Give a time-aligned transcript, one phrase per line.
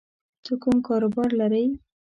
[0.43, 1.65] ته کوم کاروبار لری